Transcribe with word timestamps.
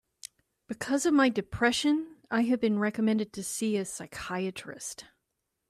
Because 0.67 1.05
of 1.05 1.13
my 1.13 1.29
depression, 1.29 2.15
I 2.31 2.41
have 2.45 2.59
been 2.59 2.79
recommended 2.79 3.31
to 3.33 3.43
see 3.43 3.77
a 3.77 3.85
psychiatrist. 3.85 5.05